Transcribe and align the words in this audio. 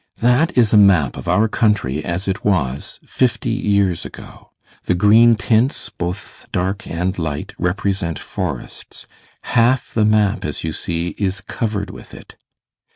That 0.17 0.57
is 0.57 0.73
a 0.73 0.77
map 0.77 1.15
of 1.15 1.27
our 1.27 1.47
country 1.47 2.03
as 2.03 2.27
it 2.27 2.43
was 2.43 2.99
fifty 3.05 3.51
years 3.51 4.03
ago. 4.03 4.49
The 4.85 4.95
green 4.95 5.35
tints, 5.35 5.91
both 5.95 6.47
dark 6.51 6.87
and 6.87 7.15
light, 7.19 7.53
represent 7.59 8.17
forests. 8.17 9.05
Half 9.43 9.93
the 9.93 10.03
map, 10.03 10.43
as 10.43 10.63
you 10.63 10.73
see, 10.73 11.09
is 11.19 11.39
covered 11.41 11.91
with 11.91 12.15
it. 12.15 12.35